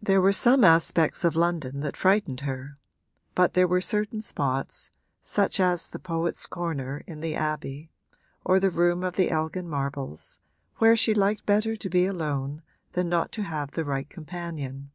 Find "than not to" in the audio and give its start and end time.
12.92-13.42